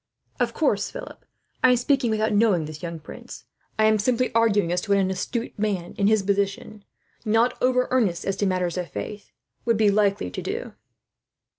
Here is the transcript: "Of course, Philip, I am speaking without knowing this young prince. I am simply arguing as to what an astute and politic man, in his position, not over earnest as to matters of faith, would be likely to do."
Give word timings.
"Of 0.39 0.55
course, 0.55 0.89
Philip, 0.89 1.23
I 1.63 1.69
am 1.69 1.77
speaking 1.77 2.09
without 2.09 2.33
knowing 2.33 2.65
this 2.65 2.81
young 2.81 2.99
prince. 2.99 3.43
I 3.77 3.85
am 3.85 3.99
simply 3.99 4.33
arguing 4.33 4.71
as 4.71 4.81
to 4.81 4.89
what 4.91 4.97
an 4.97 5.11
astute 5.11 5.53
and 5.55 5.55
politic 5.57 5.77
man, 5.83 5.93
in 5.95 6.07
his 6.07 6.23
position, 6.23 6.83
not 7.23 7.55
over 7.61 7.87
earnest 7.91 8.25
as 8.25 8.35
to 8.37 8.47
matters 8.47 8.79
of 8.79 8.89
faith, 8.89 9.31
would 9.63 9.77
be 9.77 9.91
likely 9.91 10.31
to 10.31 10.41
do." 10.41 10.73